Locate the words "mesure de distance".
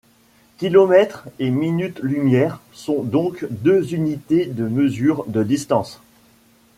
4.67-6.01